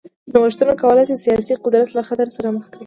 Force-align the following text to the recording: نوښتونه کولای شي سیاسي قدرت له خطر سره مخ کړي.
نوښتونه 0.33 0.73
کولای 0.81 1.05
شي 1.09 1.15
سیاسي 1.25 1.53
قدرت 1.65 1.89
له 1.93 2.01
خطر 2.09 2.27
سره 2.35 2.47
مخ 2.55 2.65
کړي. 2.71 2.79